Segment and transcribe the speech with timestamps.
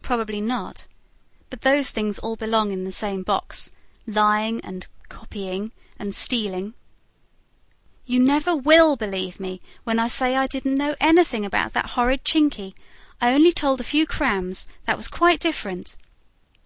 [0.00, 0.86] "Probably not.
[1.50, 3.70] But those things all belong in the same box:
[4.06, 6.72] lying, and 'copying', and stealing."
[8.06, 12.24] "You never WILL believe me when I say I didn't know anything about that horrid
[12.24, 12.74] Chinky.
[13.20, 15.96] I only told a few crams that was quite different."